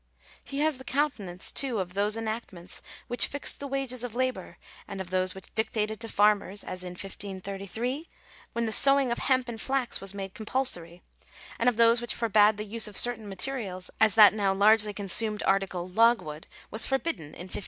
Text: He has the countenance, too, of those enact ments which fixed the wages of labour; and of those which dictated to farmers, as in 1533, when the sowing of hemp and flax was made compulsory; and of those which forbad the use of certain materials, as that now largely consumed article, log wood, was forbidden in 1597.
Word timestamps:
He 0.43 0.61
has 0.61 0.79
the 0.79 0.83
countenance, 0.83 1.51
too, 1.51 1.77
of 1.77 1.93
those 1.93 2.17
enact 2.17 2.51
ments 2.51 2.81
which 3.07 3.27
fixed 3.27 3.59
the 3.59 3.67
wages 3.67 4.03
of 4.03 4.15
labour; 4.15 4.57
and 4.87 4.99
of 4.99 5.11
those 5.11 5.35
which 5.35 5.53
dictated 5.53 5.99
to 5.99 6.09
farmers, 6.09 6.63
as 6.63 6.83
in 6.83 6.93
1533, 6.93 8.09
when 8.53 8.65
the 8.65 8.71
sowing 8.71 9.11
of 9.11 9.19
hemp 9.19 9.47
and 9.47 9.61
flax 9.61 10.01
was 10.01 10.15
made 10.15 10.33
compulsory; 10.33 11.03
and 11.59 11.69
of 11.69 11.77
those 11.77 12.01
which 12.01 12.15
forbad 12.15 12.57
the 12.57 12.65
use 12.65 12.87
of 12.87 12.97
certain 12.97 13.29
materials, 13.29 13.91
as 13.99 14.15
that 14.15 14.33
now 14.33 14.51
largely 14.55 14.91
consumed 14.91 15.43
article, 15.43 15.87
log 15.87 16.19
wood, 16.23 16.47
was 16.71 16.83
forbidden 16.83 17.25
in 17.37 17.45
1597. 17.53 17.59